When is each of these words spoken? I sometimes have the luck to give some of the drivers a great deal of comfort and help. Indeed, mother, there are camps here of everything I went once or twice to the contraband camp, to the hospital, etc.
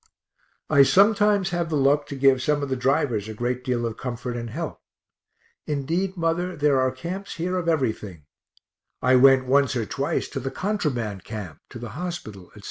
I 0.67 0.81
sometimes 0.81 1.51
have 1.51 1.69
the 1.69 1.77
luck 1.77 2.07
to 2.07 2.15
give 2.15 2.41
some 2.41 2.63
of 2.63 2.69
the 2.69 2.75
drivers 2.75 3.29
a 3.29 3.35
great 3.35 3.63
deal 3.63 3.85
of 3.85 3.97
comfort 3.97 4.35
and 4.35 4.49
help. 4.49 4.79
Indeed, 5.67 6.17
mother, 6.17 6.55
there 6.55 6.81
are 6.81 6.89
camps 6.91 7.35
here 7.35 7.55
of 7.55 7.67
everything 7.69 8.25
I 9.03 9.15
went 9.15 9.45
once 9.45 9.75
or 9.75 9.85
twice 9.85 10.27
to 10.29 10.39
the 10.39 10.49
contraband 10.49 11.23
camp, 11.23 11.59
to 11.69 11.77
the 11.77 11.89
hospital, 11.89 12.47
etc. 12.55 12.59